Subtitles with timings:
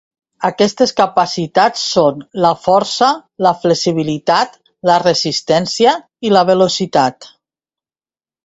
[0.47, 3.09] Aquestes capacitats són la força,
[3.47, 4.57] la flexibilitat,
[4.91, 5.95] la resistència
[6.29, 7.33] i la velocitat.